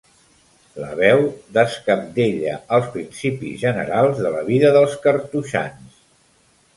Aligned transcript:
La 0.83 0.87
veu 0.99 1.19
descabdella 1.57 2.55
els 2.77 2.87
principis 2.95 3.59
generals 3.65 4.23
de 4.23 4.31
la 4.37 4.41
vida 4.51 4.73
dels 4.79 4.97
cartoixans. 5.05 6.01